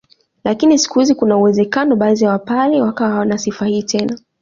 [0.43, 4.17] Lakini siku hizi kuna uwezekano baadhi ya wapare wakawa hawana sifa hii tena